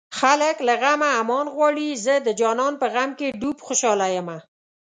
خلک 0.19 0.55
له 0.67 0.73
غمه 0.81 1.09
امان 1.21 1.47
غواړي 1.55 1.87
زه 2.05 2.15
د 2.25 2.29
جانان 2.39 2.73
په 2.81 2.87
غم 2.93 3.11
کې 3.19 3.37
ډوب 3.39 3.57
خوشاله 3.67 4.07
يمه 4.17 4.37